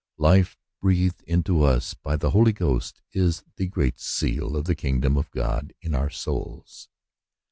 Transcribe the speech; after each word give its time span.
Life 0.17 0.57
breathed 0.81 1.21
into 1.27 1.61
us 1.61 1.93
by 1.93 2.15
the 2.15 2.31
Holy 2.31 2.53
Ghost 2.53 3.03
is 3.11 3.43
the 3.57 3.67
great 3.67 3.99
seal 3.99 4.55
of 4.57 4.65
the 4.65 4.73
kingdom 4.73 5.15
of 5.15 5.29
God 5.29 5.73
in 5.79 5.93
our 5.93 6.09
souls. 6.09 6.89